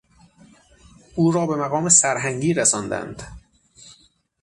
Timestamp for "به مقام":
1.47-1.89